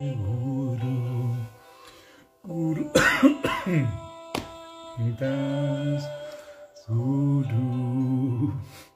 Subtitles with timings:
[0.00, 1.34] Guru,
[2.44, 2.84] Guru,
[5.18, 6.08] Das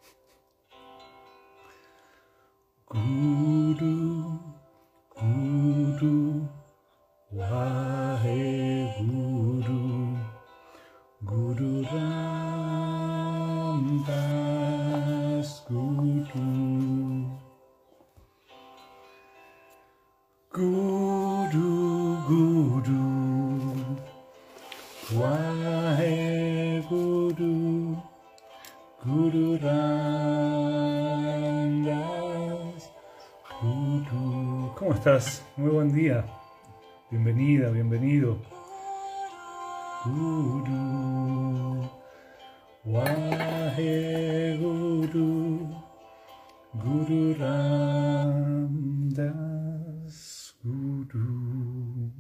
[46.75, 52.11] Guru Ram Das Guru.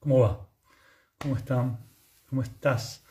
[0.00, 0.48] ¿Cómo va?
[1.18, 1.80] ¿Cómo están?
[2.30, 3.04] ¿Cómo estás?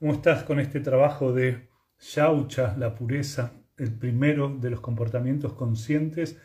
[0.00, 1.68] ¿Cómo estás con este trabajo de
[2.00, 6.36] Shaucha, la pureza, el primero de los comportamientos conscientes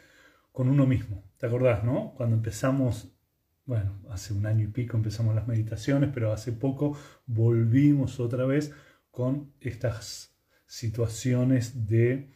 [0.52, 1.24] con uno mismo?
[1.38, 2.14] ¿Te acordás, no?
[2.16, 3.12] Cuando empezamos,
[3.66, 8.76] bueno, hace un año y pico empezamos las meditaciones, pero hace poco volvimos otra vez
[9.10, 10.31] con estas
[10.72, 12.32] situaciones de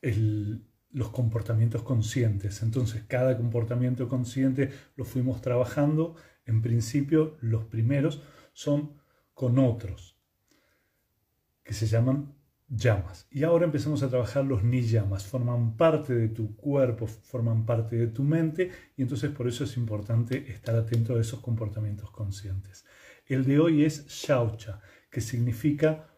[0.00, 2.62] los comportamientos conscientes.
[2.62, 6.16] Entonces, cada comportamiento consciente lo fuimos trabajando.
[6.46, 8.22] En principio, los primeros
[8.54, 8.94] son
[9.34, 10.18] con otros,
[11.62, 12.34] que se llaman
[12.68, 13.26] llamas.
[13.30, 15.26] Y ahora empezamos a trabajar los ni llamas.
[15.26, 19.76] Forman parte de tu cuerpo, forman parte de tu mente, y entonces por eso es
[19.76, 22.86] importante estar atento a esos comportamientos conscientes.
[23.26, 26.08] El de hoy es shaucha, que significa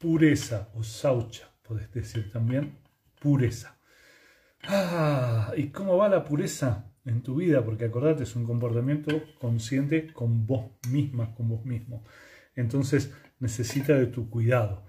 [0.00, 2.78] pureza o saucha, podés decir también
[3.20, 3.78] pureza.
[4.62, 7.62] Ah, ¿y cómo va la pureza en tu vida?
[7.62, 12.04] Porque acordate, es un comportamiento consciente con vos misma, con vos mismo.
[12.56, 14.86] Entonces necesita de tu cuidado.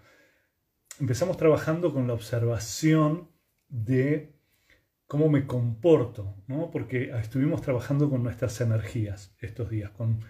[0.99, 3.29] Empezamos trabajando con la observación
[3.67, 4.33] de
[5.07, 6.71] cómo me comporto, ¿no?
[6.71, 10.23] Porque estuvimos trabajando con nuestras energías estos días, con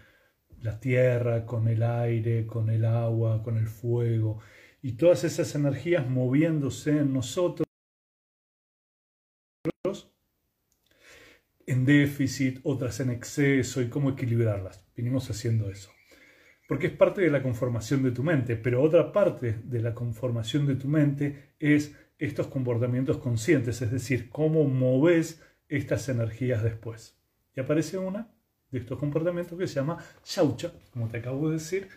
[0.62, 4.40] la tierra, con el aire, con el agua, con el fuego,
[4.82, 7.68] y todas esas energías moviéndose en nosotros
[11.72, 14.86] en déficit, otras en exceso y cómo equilibrarlas.
[14.96, 15.92] Vinimos haciendo eso.
[16.68, 20.66] Porque es parte de la conformación de tu mente, pero otra parte de la conformación
[20.68, 27.18] de tu mente es estos comportamientos conscientes, es decir, cómo moves estas energías después.
[27.56, 28.30] Y aparece una
[28.70, 31.90] de estos comportamientos que se llama shaucha, como te acabo de decir,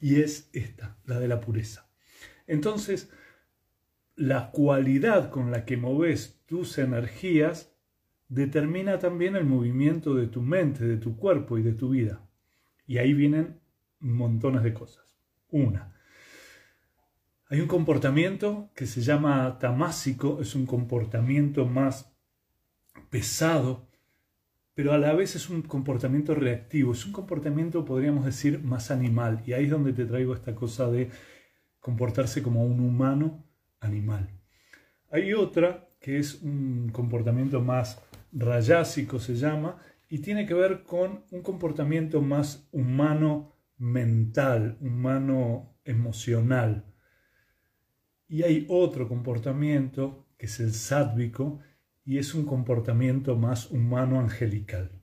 [0.00, 1.87] y es esta, la de la pureza.
[2.48, 3.12] Entonces,
[4.16, 7.72] la cualidad con la que moves tus energías
[8.28, 12.28] determina también el movimiento de tu mente, de tu cuerpo y de tu vida.
[12.86, 13.60] Y ahí vienen
[14.00, 15.16] montones de cosas.
[15.50, 15.94] Una,
[17.50, 22.14] hay un comportamiento que se llama tamásico, es un comportamiento más
[23.08, 23.88] pesado,
[24.74, 29.42] pero a la vez es un comportamiento reactivo, es un comportamiento, podríamos decir, más animal.
[29.46, 31.10] Y ahí es donde te traigo esta cosa de
[31.88, 33.46] comportarse como un humano
[33.80, 34.28] animal.
[35.10, 37.98] Hay otra que es un comportamiento más
[38.30, 46.84] rayásico, se llama, y tiene que ver con un comportamiento más humano mental, humano emocional.
[48.28, 51.60] Y hay otro comportamiento que es el sádvico
[52.04, 55.02] y es un comportamiento más humano angelical.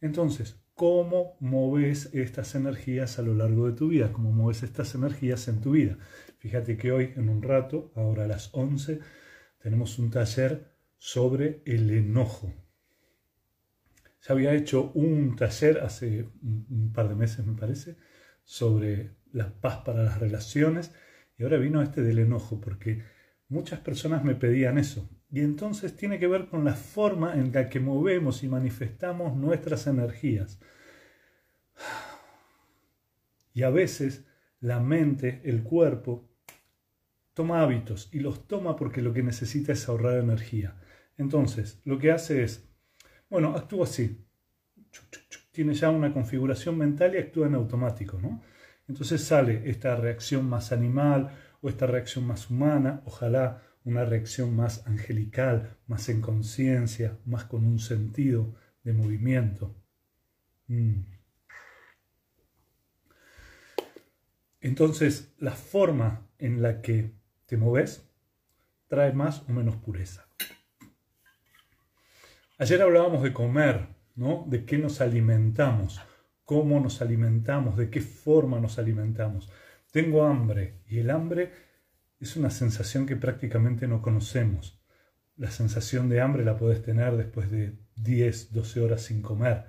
[0.00, 4.12] Entonces, ¿cómo moves estas energías a lo largo de tu vida?
[4.12, 5.96] ¿Cómo moves estas energías en tu vida?
[6.38, 9.00] Fíjate que hoy, en un rato, ahora a las 11,
[9.58, 12.52] tenemos un taller sobre el enojo.
[14.20, 17.96] Ya había hecho un taller hace un par de meses, me parece,
[18.44, 20.92] sobre la paz para las relaciones
[21.38, 23.02] y ahora vino este del enojo porque
[23.48, 25.08] muchas personas me pedían eso.
[25.30, 29.86] Y entonces tiene que ver con la forma en la que movemos y manifestamos nuestras
[29.86, 30.60] energías.
[33.52, 34.26] Y a veces
[34.60, 36.30] la mente, el cuerpo,
[37.34, 40.76] toma hábitos y los toma porque lo que necesita es ahorrar energía.
[41.18, 42.68] Entonces, lo que hace es,
[43.28, 44.24] bueno, actúa así.
[45.50, 48.42] Tiene ya una configuración mental y actúa en automático, ¿no?
[48.88, 51.30] Entonces sale esta reacción más animal
[51.60, 57.64] o esta reacción más humana, ojalá una reacción más angelical, más en conciencia, más con
[57.64, 59.76] un sentido de movimiento.
[60.66, 61.02] Mm.
[64.60, 67.14] Entonces, la forma en la que
[67.46, 68.10] te moves
[68.88, 70.28] trae más o menos pureza.
[72.58, 73.86] Ayer hablábamos de comer,
[74.16, 74.44] ¿no?
[74.48, 76.00] De qué nos alimentamos,
[76.44, 79.48] cómo nos alimentamos, de qué forma nos alimentamos.
[79.92, 81.52] Tengo hambre y el hambre
[82.18, 84.80] es una sensación que prácticamente no conocemos.
[85.36, 89.64] La sensación de hambre la puedes tener después de 10, 12 horas sin comer.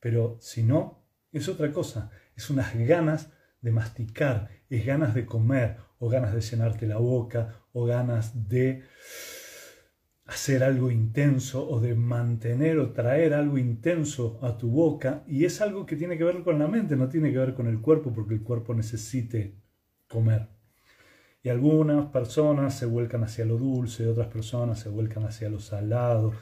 [0.00, 2.10] Pero si no, es otra cosa.
[2.34, 3.30] Es unas ganas
[3.60, 8.84] de masticar, es ganas de comer, o ganas de llenarte la boca, o ganas de
[10.24, 15.24] hacer algo intenso, o de mantener o traer algo intenso a tu boca.
[15.26, 17.66] Y es algo que tiene que ver con la mente, no tiene que ver con
[17.66, 19.60] el cuerpo, porque el cuerpo necesite
[20.08, 20.55] comer.
[21.46, 26.32] Y algunas personas se vuelcan hacia lo dulce, otras personas se vuelcan hacia lo salado,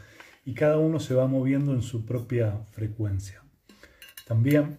[0.47, 3.43] y cada uno se va moviendo en su propia frecuencia.
[4.27, 4.79] También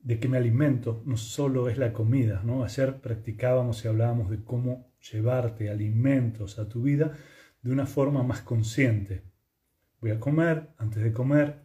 [0.00, 2.64] de qué me alimento no solo es la comida, ¿no?
[2.64, 7.12] Ayer practicábamos y hablábamos de cómo llevarte alimentos a tu vida
[7.60, 9.22] de una forma más consciente.
[10.00, 11.58] Voy a comer, antes de comer,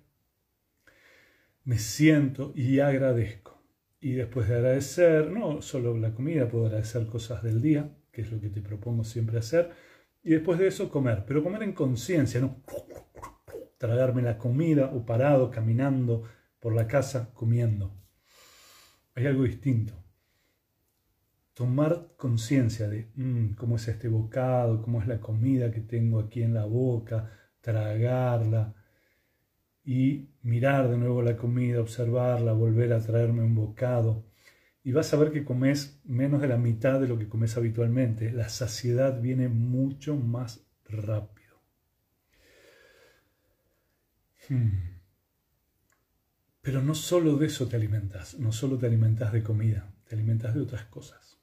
[1.63, 3.48] me siento y agradezco.
[4.01, 8.31] Y después de agradecer, no solo la comida, puedo agradecer cosas del día, que es
[8.31, 9.71] lo que te propongo siempre hacer.
[10.23, 11.25] Y después de eso, comer.
[11.27, 12.63] Pero comer en conciencia, no
[13.77, 16.23] tragarme la comida o parado, caminando
[16.59, 17.95] por la casa, comiendo.
[19.15, 19.93] Hay algo distinto.
[21.53, 26.41] Tomar conciencia de mm, cómo es este bocado, cómo es la comida que tengo aquí
[26.41, 28.75] en la boca, tragarla,
[29.83, 34.25] y mirar de nuevo la comida, observarla, volver a traerme un bocado.
[34.83, 38.31] Y vas a ver que comes menos de la mitad de lo que comes habitualmente.
[38.31, 41.61] La saciedad viene mucho más rápido.
[44.47, 44.99] Hmm.
[46.61, 50.53] Pero no solo de eso te alimentas, no solo te alimentas de comida, te alimentas
[50.53, 51.39] de otras cosas.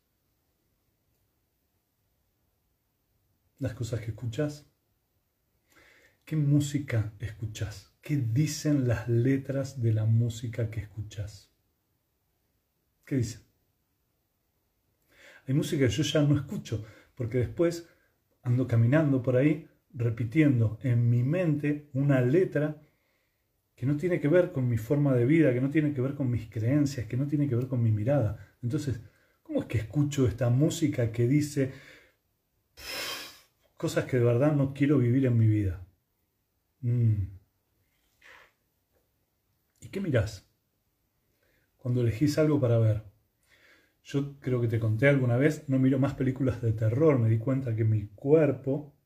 [3.59, 4.67] Las cosas que escuchas.
[6.25, 7.95] ¿Qué música escuchas?
[8.06, 11.50] ¿Qué dicen las letras de la música que escuchas?
[13.05, 13.41] ¿Qué dicen?
[15.44, 16.87] Hay música que yo ya no escucho,
[17.17, 17.88] porque después
[18.43, 22.81] ando caminando por ahí repitiendo en mi mente una letra
[23.75, 26.14] que no tiene que ver con mi forma de vida, que no tiene que ver
[26.14, 28.55] con mis creencias, que no tiene que ver con mi mirada.
[28.62, 29.00] Entonces,
[29.43, 31.73] ¿cómo es que escucho esta música que dice
[33.76, 35.85] cosas que de verdad no quiero vivir en mi vida?
[36.82, 37.36] Mm.
[39.87, 40.44] ¿Y qué mirás?
[41.77, 43.05] Cuando elegís algo para ver.
[44.03, 47.38] Yo creo que te conté alguna vez, no miro más películas de terror, me di
[47.38, 48.97] cuenta que mi cuerpo,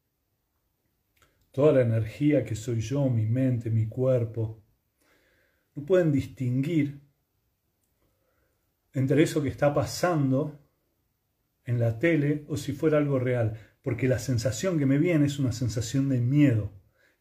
[1.52, 4.62] toda la energía que soy yo, mi mente, mi cuerpo,
[5.74, 7.02] no pueden distinguir
[8.94, 10.58] entre eso que está pasando
[11.66, 15.38] en la tele o si fuera algo real, porque la sensación que me viene es
[15.38, 16.72] una sensación de miedo,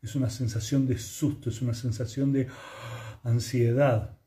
[0.02, 2.48] es una sensación de susto, es una sensación de
[3.24, 4.19] ansiedad.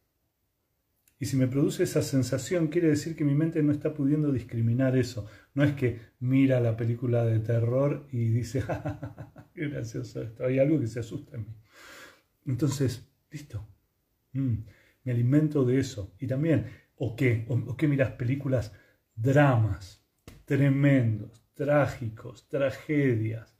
[1.18, 4.96] Y si me produce esa sensación, quiere decir que mi mente no está pudiendo discriminar
[4.96, 5.26] eso.
[5.54, 10.58] No es que mira la película de terror y dice, ¡Ja, qué gracioso esto, hay
[10.58, 11.56] algo que se asusta en mí.
[12.46, 13.64] Entonces, listo.
[14.32, 14.64] Mm,
[15.04, 16.14] me alimento de eso.
[16.18, 16.66] Y también,
[16.96, 17.46] ¿o qué?
[17.48, 18.72] ¿O, qué miras películas?
[19.14, 20.04] Dramas,
[20.44, 23.54] tremendos, trágicos, tragedias.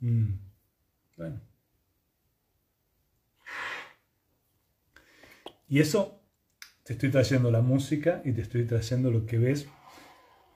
[0.00, 0.32] Mm,
[1.16, 1.47] bueno,
[5.68, 6.22] Y eso
[6.82, 9.68] te estoy trayendo la música y te estoy trayendo lo que ves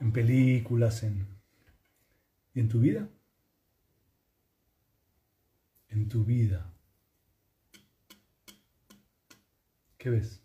[0.00, 1.28] en películas, en,
[2.54, 3.08] y en tu vida.
[5.88, 6.72] En tu vida.
[9.98, 10.42] ¿Qué ves?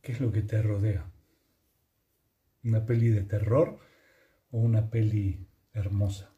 [0.00, 1.12] ¿Qué es lo que te rodea?
[2.64, 3.78] ¿Una peli de terror
[4.50, 6.32] o una peli hermosa?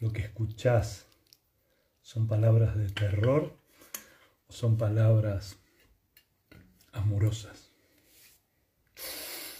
[0.00, 1.06] Lo que escuchás
[2.02, 3.57] son palabras de terror
[4.48, 5.58] son palabras
[6.92, 7.70] amorosas.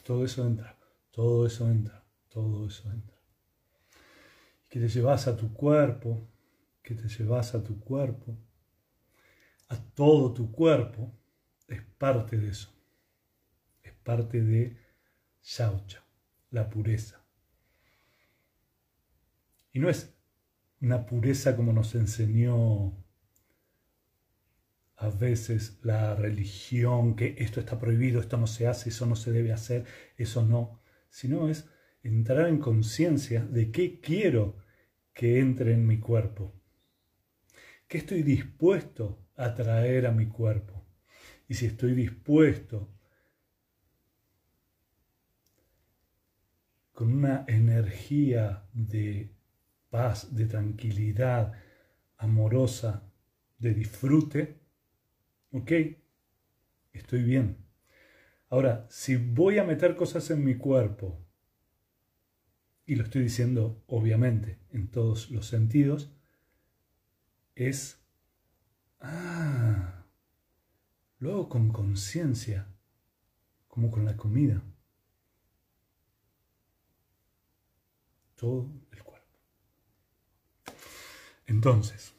[0.05, 0.77] Todo eso entra,
[1.11, 3.17] todo eso entra, todo eso entra.
[4.69, 6.27] Que te llevas a tu cuerpo,
[6.83, 8.37] que te llevas a tu cuerpo,
[9.69, 11.13] a todo tu cuerpo,
[11.67, 12.73] es parte de eso.
[13.83, 14.77] Es parte de
[15.43, 16.03] Shaucha,
[16.51, 17.23] la pureza.
[19.73, 20.15] Y no es
[20.81, 22.93] una pureza como nos enseñó
[24.99, 29.31] a veces la religión, que esto está prohibido, esto no se hace, eso no se
[29.31, 29.85] debe hacer,
[30.17, 31.69] eso no, sino es
[32.03, 34.57] entrar en conciencia de qué quiero
[35.15, 36.53] que entre en mi cuerpo,
[37.87, 40.85] qué estoy dispuesto a traer a mi cuerpo.
[41.47, 42.93] Y si estoy dispuesto
[46.93, 49.33] con una energía de
[49.91, 51.53] paz, de tranquilidad,
[52.17, 53.09] amorosa,
[53.59, 54.68] de disfrute,
[55.53, 55.73] ok,
[56.93, 57.57] estoy bien.
[58.51, 61.25] Ahora, si voy a meter cosas en mi cuerpo,
[62.87, 66.11] y lo estoy diciendo obviamente en todos los sentidos,
[67.55, 68.01] es,
[69.01, 70.07] ah,
[71.19, 72.67] lo con conciencia,
[73.67, 74.63] como con la comida.
[78.37, 79.29] Todo el cuerpo.
[81.47, 82.15] Entonces,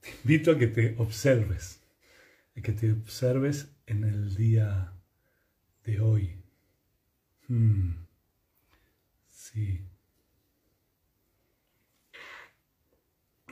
[0.00, 1.81] te invito a que te observes,
[2.60, 4.92] que te observes en el día
[5.84, 6.44] de hoy.
[7.48, 8.06] Hmm.
[9.30, 9.86] Sí.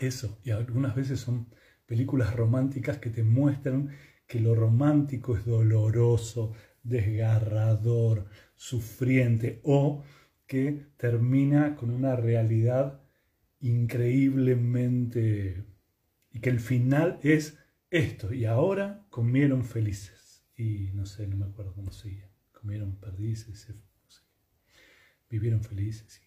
[0.01, 1.49] Eso, y algunas veces son
[1.87, 3.91] películas románticas que te muestran
[4.27, 6.53] que lo romántico es doloroso,
[6.83, 10.05] desgarrador, sufriente o
[10.47, 13.03] que termina con una realidad
[13.61, 15.65] increíblemente
[16.33, 17.59] y que el final es
[17.91, 23.73] esto y ahora comieron felices y no sé, no me acuerdo cómo seguía, comieron perdices,
[25.29, 26.23] vivieron felices.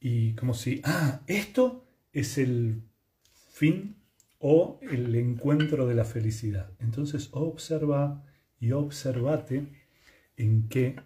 [0.00, 2.82] Y como si, ah, esto es el
[3.50, 3.96] fin
[4.38, 6.72] o el encuentro de la felicidad.
[6.78, 8.24] Entonces observa
[8.58, 9.66] y observate
[10.36, 10.96] en qué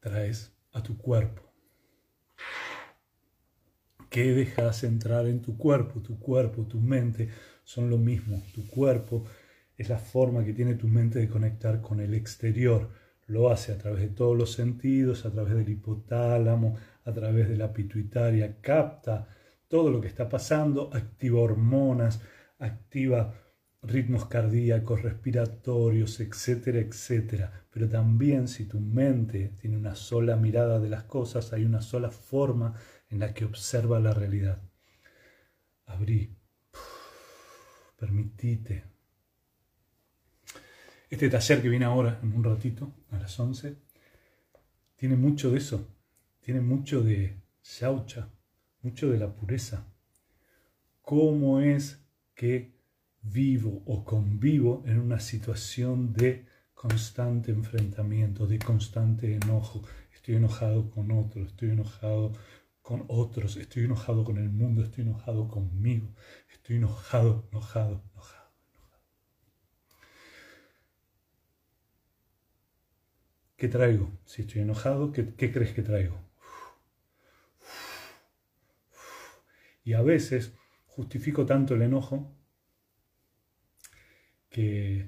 [0.00, 1.45] traes a tu cuerpo.
[4.16, 6.00] ¿Qué dejas entrar en tu cuerpo?
[6.00, 7.28] Tu cuerpo, tu mente
[7.64, 8.42] son lo mismo.
[8.54, 9.26] Tu cuerpo
[9.76, 12.88] es la forma que tiene tu mente de conectar con el exterior.
[13.26, 17.58] Lo hace a través de todos los sentidos, a través del hipotálamo, a través de
[17.58, 19.28] la pituitaria, capta
[19.68, 22.22] todo lo que está pasando, activa hormonas,
[22.58, 23.34] activa
[23.86, 27.66] ritmos cardíacos, respiratorios, etcétera, etcétera.
[27.70, 32.10] Pero también si tu mente tiene una sola mirada de las cosas, hay una sola
[32.10, 32.74] forma
[33.08, 34.62] en la que observa la realidad.
[35.86, 36.36] Abrí,
[37.96, 38.84] permitite.
[41.08, 43.76] Este taller que viene ahora, en un ratito, a las 11,
[44.96, 45.88] tiene mucho de eso,
[46.40, 48.30] tiene mucho de shaucha,
[48.82, 49.86] mucho de la pureza.
[51.02, 52.75] ¿Cómo es que
[53.32, 59.82] vivo o convivo en una situación de constante enfrentamiento, de constante enojo?
[60.12, 62.32] Estoy enojado con otro, estoy enojado
[62.82, 66.14] con otros, estoy enojado con el mundo, estoy enojado conmigo,
[66.52, 68.46] estoy enojado, enojado, enojado.
[73.56, 74.10] ¿Qué traigo?
[74.24, 76.18] Si estoy enojado, ¿qué, ¿qué crees que traigo?
[79.82, 80.52] Y a veces
[80.86, 82.36] justifico tanto el enojo
[84.56, 85.06] que,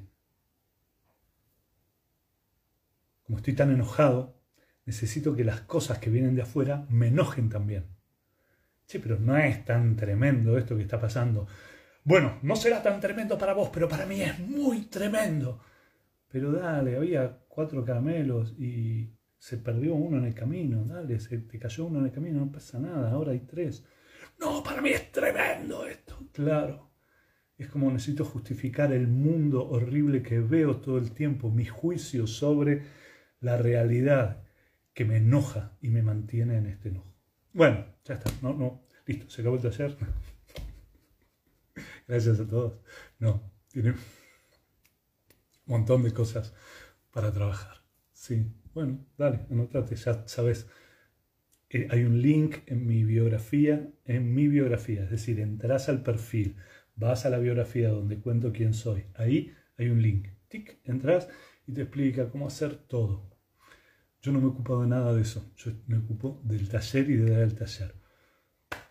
[3.22, 4.38] como estoy tan enojado,
[4.84, 7.86] necesito que las cosas que vienen de afuera me enojen también.
[8.84, 11.46] Sí, pero no es tan tremendo esto que está pasando.
[12.04, 15.62] Bueno, no será tan tremendo para vos, pero para mí es muy tremendo.
[16.28, 20.84] Pero dale, había cuatro caramelos y se perdió uno en el camino.
[20.84, 23.82] Dale, se te cayó uno en el camino, no pasa nada, ahora hay tres.
[24.38, 26.18] No, para mí es tremendo esto.
[26.32, 26.87] Claro,
[27.58, 32.82] es como necesito justificar el mundo horrible que veo todo el tiempo, mi juicio sobre
[33.40, 34.44] la realidad
[34.94, 37.12] que me enoja y me mantiene en este enojo.
[37.52, 39.96] Bueno, ya está, no, no, listo, se acabó el taller.
[42.08, 42.80] Gracias a todos.
[43.18, 43.96] No, tiene un
[45.66, 46.54] montón de cosas
[47.10, 47.78] para trabajar.
[48.12, 50.68] Sí, bueno, dale, anotate, ya sabes
[51.70, 56.56] eh, hay un link en mi biografía, en mi biografía, es decir, entras al perfil,
[56.98, 61.28] vas a la biografía donde cuento quién soy, ahí hay un link, tic, entras
[61.66, 63.30] y te explica cómo hacer todo.
[64.20, 67.30] Yo no me ocupo de nada de eso, yo me ocupo del taller y de
[67.30, 67.94] dar el taller.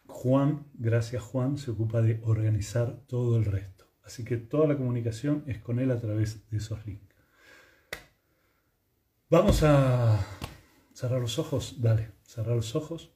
[0.08, 3.86] Juan, gracias Juan, se ocupa de organizar todo el resto.
[4.04, 7.14] Así que toda la comunicación es con él a través de esos links.
[9.30, 10.26] Vamos a
[10.94, 12.12] cerrar los ojos, dale.
[12.24, 13.12] Cerrar los ojos,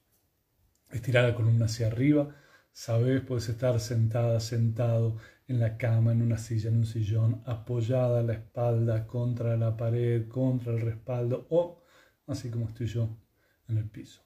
[0.91, 2.35] estirar la columna hacia arriba.
[2.71, 8.23] Sabes, puedes estar sentada, sentado en la cama, en una silla, en un sillón, apoyada
[8.23, 11.83] la espalda contra la pared, contra el respaldo o
[12.27, 13.17] así como estoy yo
[13.67, 14.21] en el piso.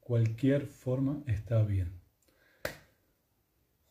[0.00, 2.00] Cualquier forma está bien.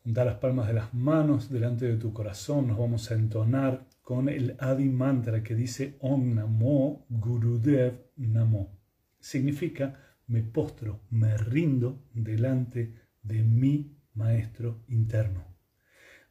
[0.02, 2.68] Junta las palmas de las manos delante de tu corazón.
[2.68, 8.80] Nos vamos a entonar con el Adi Mantra que dice Om Namo Gurudev Namo
[9.20, 9.94] significa
[10.26, 15.44] me postro, me rindo delante de mi maestro interno,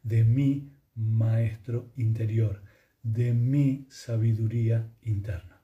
[0.02, 2.62] de mi maestro interior,
[3.02, 5.62] de mi sabiduría interna.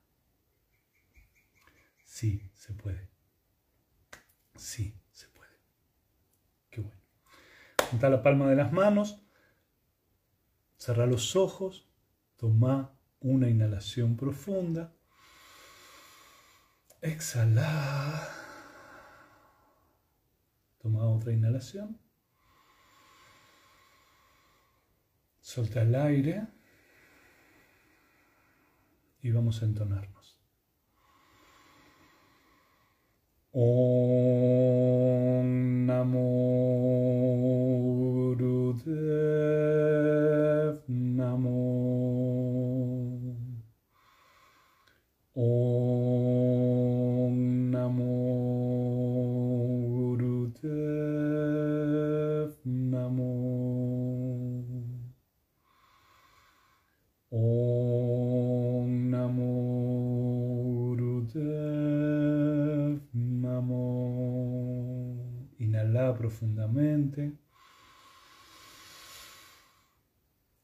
[2.05, 3.11] Sí, se puede.
[4.57, 5.53] Sí, se puede.
[6.71, 7.01] Qué bueno.
[7.91, 9.23] Junta la palma de las manos,
[10.79, 11.89] cerra los ojos,
[12.37, 14.95] toma una inhalación profunda,
[17.03, 18.46] exhala,
[20.87, 21.99] toma otra inhalación,
[25.41, 26.47] solta el aire
[29.21, 30.41] y vamos a entonarnos.
[33.51, 33.67] Om
[35.87, 36.46] Namo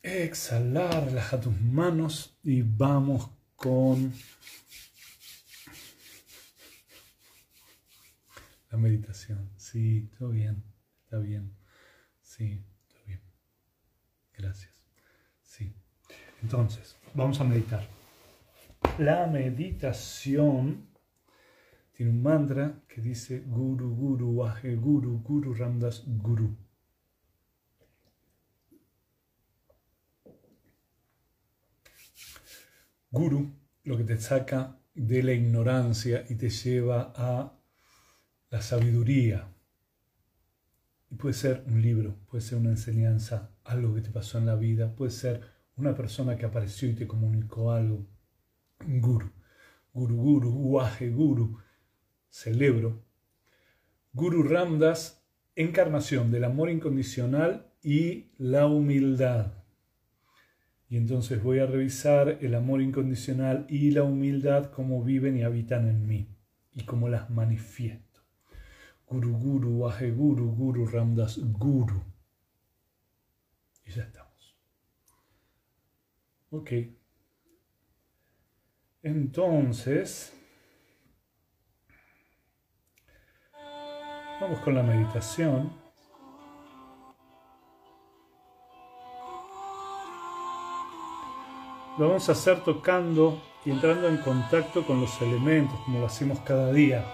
[0.03, 4.13] Exhalar, relaja tus manos y vamos con
[8.71, 9.51] la meditación.
[9.57, 10.65] Sí, todo bien,
[11.05, 11.55] está bien.
[12.21, 13.21] Sí, todo bien.
[14.37, 14.73] Gracias.
[15.43, 15.73] Sí.
[16.43, 17.87] Entonces, vamos a meditar.
[18.99, 20.92] La meditación
[21.93, 26.57] tiene un mantra que dice Guru, Guru, Waje, Guru, Guru, Ramdas, Guru.
[33.11, 33.53] Guru,
[33.85, 37.59] lo que te saca de la ignorancia y te lleva a
[38.49, 39.49] la sabiduría.
[41.11, 44.55] Y puede ser un libro, puede ser una enseñanza, algo que te pasó en la
[44.55, 45.43] vida, puede ser
[45.77, 48.07] una persona que apareció y te comunicó algo.
[48.81, 49.31] Guru,
[49.93, 50.53] Guru, Guru,
[51.13, 51.59] Guru,
[52.33, 53.05] celebro.
[54.15, 55.23] Guru Ramdas,
[55.55, 59.53] encarnación del amor incondicional y la humildad.
[60.89, 65.89] Y entonces voy a revisar el amor incondicional y la humildad, cómo viven y habitan
[65.89, 66.29] en mí
[66.73, 68.21] y cómo las manifiesto.
[69.07, 72.03] Guru Guru, Waje Guru, Guru Ramdas Guru.
[73.85, 74.57] Y ya estamos.
[76.51, 76.73] Ok.
[79.03, 80.33] Entonces,
[84.43, 85.71] vamos con la meditación.
[91.97, 96.41] Lo vamos a hacer tocando y entrando en contacto con los elementos, como lo hacemos
[96.41, 97.05] cada día.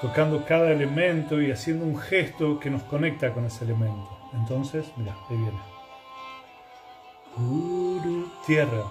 [0.00, 4.08] Tocando cada elemento y haciendo un gesto que nos conecta con ese elemento.
[4.32, 5.60] Entonces, mira, ahí viene.
[7.36, 8.84] Guru, tierra.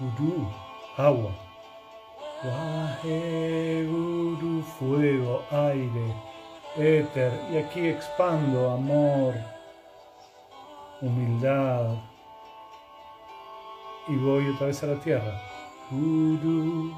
[0.00, 0.48] Guru,
[0.96, 1.51] agua.
[3.84, 6.12] Guru, fuego, aire,
[6.76, 7.32] éter.
[7.52, 9.34] Y aquí expando amor,
[11.00, 11.98] humildad,
[14.08, 15.40] y voy otra vez a la tierra.
[15.88, 16.92] Guru,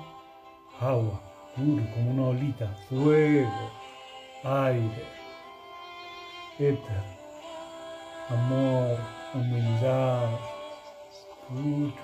[0.81, 1.21] agua,
[1.59, 3.71] guru, como una olita, fuego,
[4.45, 5.05] aire,
[6.59, 7.03] éter,
[8.31, 8.97] amor,
[9.35, 10.39] humildad,
[11.51, 11.95] guru,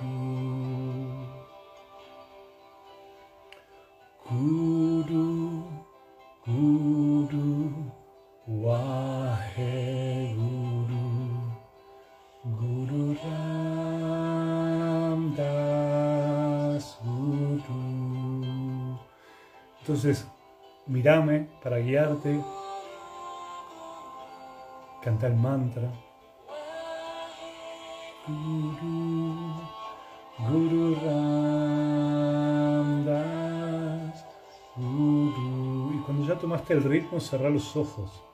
[4.31, 5.67] guru,
[6.47, 7.51] guru,
[8.47, 11.05] wahe guru,
[12.45, 13.15] guru
[17.03, 18.97] Guru.
[19.81, 20.27] Entonces,
[20.87, 22.39] mírame para guiarte.
[25.03, 25.91] Canta el mantra.
[36.71, 38.30] El ritmo, cerrá los ojos.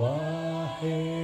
[0.00, 1.17] Allah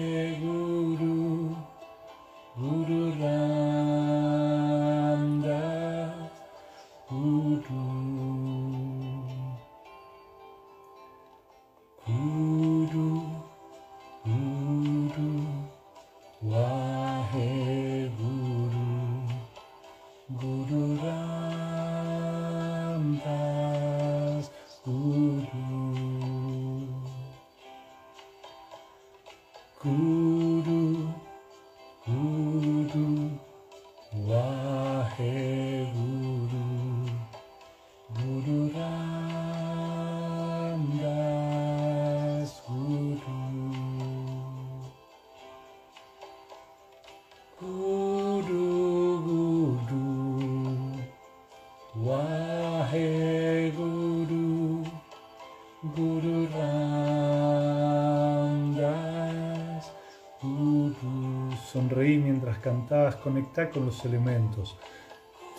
[61.74, 64.76] Sonreí mientras cantabas, conectá con los elementos.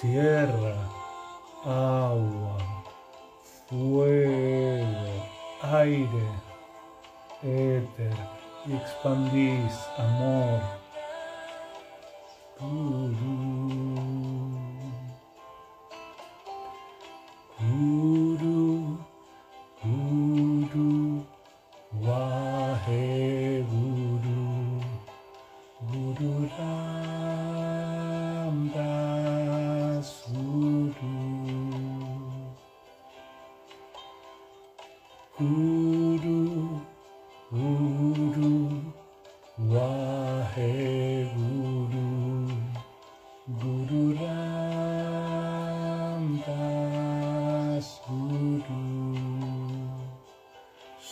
[0.01, 0.75] Tierra,
[1.63, 2.57] agua,
[3.67, 5.25] fuego,
[5.61, 6.27] aire,
[7.41, 8.17] éter,
[8.65, 10.61] y expandís amor.
[12.59, 13.84] Guru,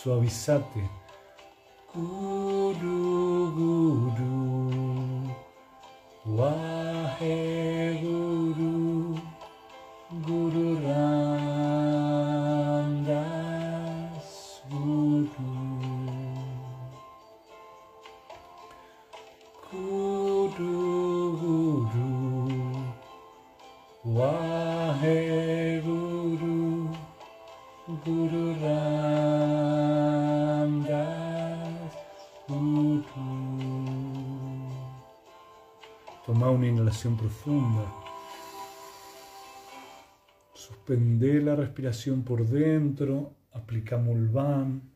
[0.04, 0.84] Suavizate.
[41.74, 43.34] Respiración por dentro.
[43.52, 44.92] Aplica Mulvan.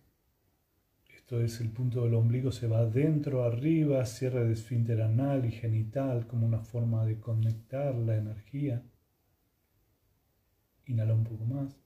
[1.12, 5.50] Esto es el punto del ombligo, se va adentro, arriba, cierre de esfínter anal y
[5.50, 8.80] genital como una forma de conectar la energía.
[10.86, 11.76] Inhala un poco más.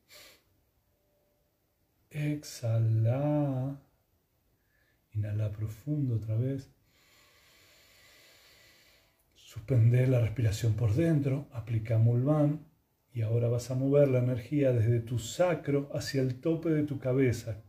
[2.11, 3.81] Exhala.
[5.15, 6.71] Inhala profundo otra vez.
[9.35, 11.47] Suspender la respiración por dentro.
[11.53, 12.72] Aplica Mulvan.
[13.13, 16.99] Y ahora vas a mover la energía desde tu sacro hacia el tope de tu
[16.99, 17.63] cabeza,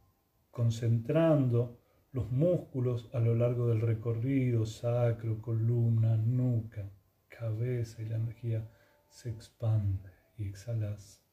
[0.51, 1.79] concentrando
[2.13, 6.91] los músculos a lo largo del recorrido, sacro, columna, nuca,
[7.27, 8.69] cabeza y la energía
[9.09, 11.23] se expande y exhalas.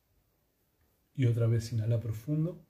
[1.15, 2.67] Y otra vez inhala profundo.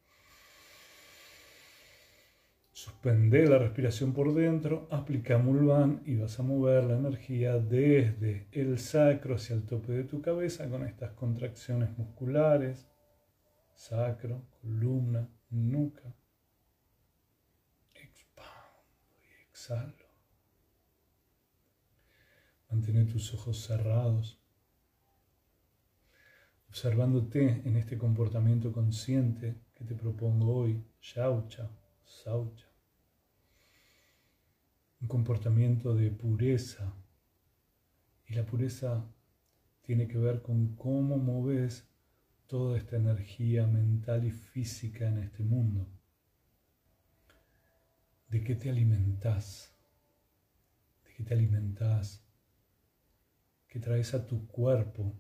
[2.83, 8.79] Suspende la respiración por dentro, aplica Mulvan y vas a mover la energía desde el
[8.79, 12.89] sacro hacia el tope de tu cabeza con estas contracciones musculares,
[13.75, 16.17] sacro, columna, nuca.
[18.03, 18.49] Expando
[19.25, 20.07] y exhalo.
[22.71, 24.41] Mantén tus ojos cerrados,
[26.71, 31.69] observándote en este comportamiento consciente que te propongo hoy, Shaucha,
[32.07, 32.70] Saucha
[35.01, 36.95] un comportamiento de pureza.
[38.27, 39.05] Y la pureza
[39.83, 41.89] tiene que ver con cómo moves
[42.47, 45.89] toda esta energía mental y física en este mundo.
[48.29, 49.75] ¿De qué te alimentas?
[51.05, 52.25] ¿De qué te alimentas?
[53.67, 55.17] ¿Qué traes a tu cuerpo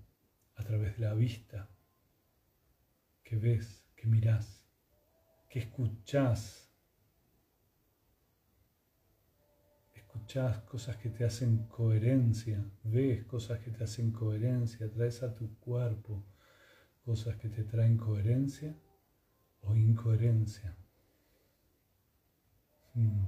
[0.56, 1.68] a través de la vista?
[3.24, 3.84] ¿Qué ves?
[3.96, 4.64] ¿Qué mirás?
[5.48, 6.69] ¿Qué escuchás?
[10.30, 15.58] Escuchás cosas que te hacen coherencia, ves cosas que te hacen coherencia, traes a tu
[15.58, 16.24] cuerpo
[17.04, 18.76] cosas que te traen coherencia
[19.62, 20.76] o incoherencia.
[22.94, 23.24] Mm.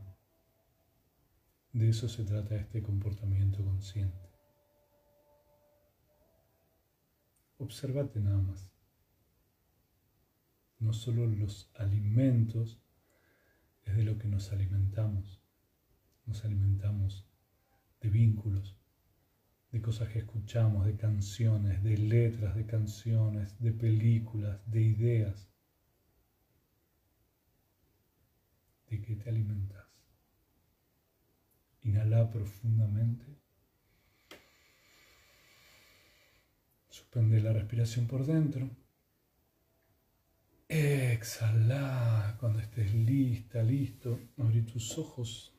[1.73, 4.31] De eso se trata este comportamiento consciente.
[7.59, 8.71] Observate nada más.
[10.79, 12.81] No solo los alimentos
[13.83, 15.42] es de lo que nos alimentamos.
[16.27, 17.27] Nos alimentamos
[18.01, 18.77] de vínculos,
[19.71, 25.49] de cosas que escuchamos, de canciones, de letras de canciones, de películas, de ideas.
[28.89, 29.87] ¿De qué te alimentas?
[31.83, 33.25] Inhala profundamente.
[36.89, 38.69] Suspende la respiración por dentro.
[40.69, 44.21] Exhala cuando estés lista, listo.
[44.37, 45.52] Abrí tus ojos.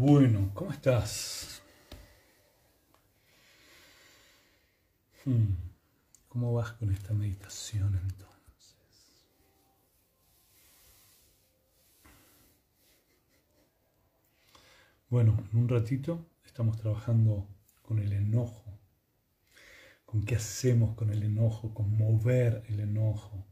[0.00, 1.60] Bueno, ¿cómo estás?
[5.24, 5.54] Hmm,
[6.28, 8.76] ¿Cómo vas con esta meditación entonces?
[15.10, 17.48] Bueno, en un ratito estamos trabajando
[17.82, 18.78] con el enojo,
[20.06, 23.48] con qué hacemos con el enojo, con mover el enojo.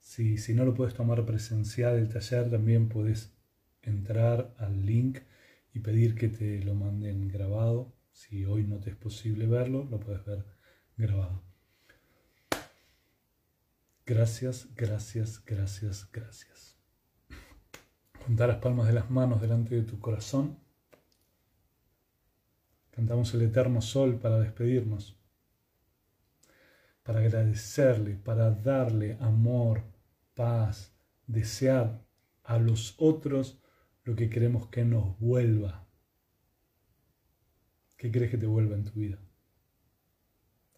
[0.00, 3.32] Si, no lo puedes tomar presencial el taller, también puedes
[3.80, 5.20] entrar al link
[5.78, 7.92] y pedir que te lo manden grabado.
[8.12, 10.44] Si hoy no te es posible verlo, lo puedes ver
[10.96, 11.42] grabado.
[14.04, 16.76] Gracias, gracias, gracias, gracias.
[18.26, 20.58] Juntar las palmas de las manos delante de tu corazón
[22.98, 25.16] Cantamos el eterno sol para despedirnos,
[27.04, 29.84] para agradecerle, para darle amor,
[30.34, 30.92] paz,
[31.28, 32.04] desear
[32.42, 33.60] a los otros
[34.08, 35.86] lo que queremos que nos vuelva.
[37.98, 39.18] ¿Qué crees que te vuelva en tu vida?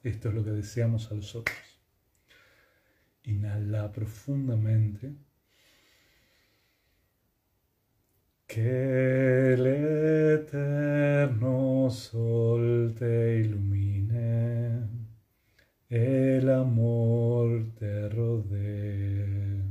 [0.03, 1.57] Esto es lo que deseamos a los otros.
[3.23, 5.15] Inhala profundamente.
[8.49, 9.65] Que el
[10.41, 14.89] eterno sol te ilumine,
[15.89, 19.63] el amor te rodee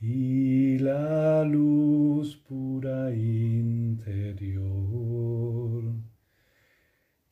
[0.00, 0.45] y
[0.86, 4.62] la luz pura interior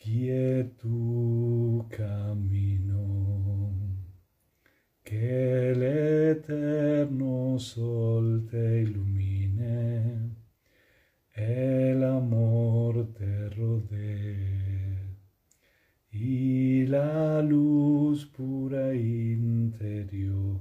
[0.00, 3.04] guíe tu camino.
[5.04, 9.92] Que el eterno sol te ilumine
[11.34, 14.98] el amor te rodee
[16.10, 20.54] y la luz pura interior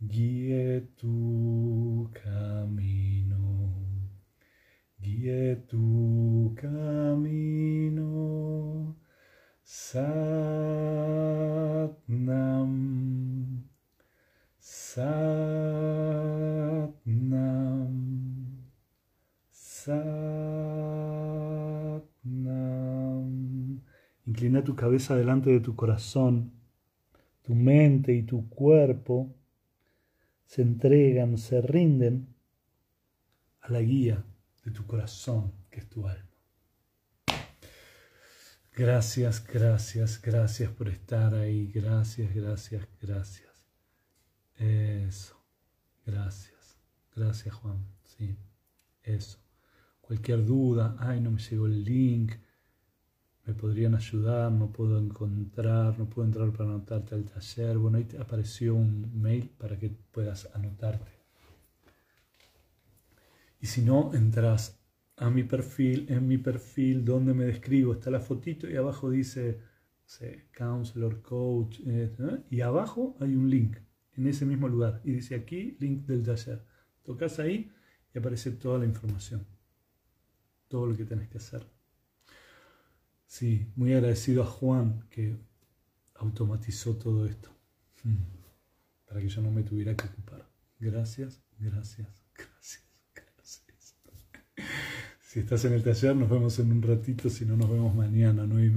[0.00, 3.74] guíe tu camino,
[4.98, 8.06] guíe tu camino.
[9.64, 10.32] Satnam,
[14.60, 15.58] Satnam.
[24.26, 26.52] Inclina tu cabeza delante de tu corazón.
[27.40, 29.34] Tu mente y tu cuerpo
[30.44, 32.34] se entregan, se rinden
[33.62, 34.22] a la guía
[34.62, 36.28] de tu corazón, que es tu alma.
[38.76, 41.72] Gracias, gracias, gracias por estar ahí.
[41.72, 43.66] Gracias, gracias, gracias.
[44.54, 45.34] Eso.
[46.04, 46.78] Gracias.
[47.16, 47.86] Gracias, Juan.
[48.04, 48.36] Sí.
[49.02, 49.38] Eso
[50.08, 52.32] cualquier duda, ay, no me llegó el link,
[53.48, 57.78] me podrían ayudar, no puedo encontrar, no puedo entrar para anotarte al taller.
[57.78, 61.10] Bueno, ahí te apareció un mail para que puedas anotarte.
[63.60, 64.78] Y si no, entras
[65.16, 69.60] a mi perfil, en mi perfil donde me describo, está la fotito y abajo dice,
[70.56, 72.14] counselor, coach, eh,
[72.50, 73.78] y abajo hay un link
[74.12, 76.62] en ese mismo lugar y dice aquí, link del taller.
[77.02, 77.72] Tocas ahí
[78.14, 79.46] y aparece toda la información
[80.68, 81.77] todo lo que tenés que hacer.
[83.28, 85.36] Sí, muy agradecido a Juan que
[86.14, 87.50] automatizó todo esto
[88.02, 90.48] mm, para que yo no me tuviera que ocupar.
[90.80, 93.94] Gracias, gracias, gracias, gracias.
[95.20, 98.46] Si estás en el taller, nos vemos en un ratito, si no, nos vemos mañana,
[98.46, 98.70] nueve y